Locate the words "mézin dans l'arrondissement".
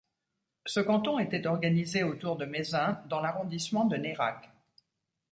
2.45-3.85